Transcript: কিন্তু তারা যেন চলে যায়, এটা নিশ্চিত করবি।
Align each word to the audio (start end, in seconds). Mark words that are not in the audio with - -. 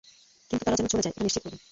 কিন্তু 0.51 0.63
তারা 0.65 0.77
যেন 0.77 0.87
চলে 0.87 1.03
যায়, 1.03 1.13
এটা 1.13 1.23
নিশ্চিত 1.25 1.41
করবি। 1.43 1.57